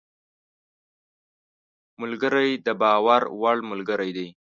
ملګری 2.01 2.49
د 2.65 2.67
باور 2.81 3.21
وړ 3.41 3.57
ملګری 3.71 4.11
دی 4.17 4.27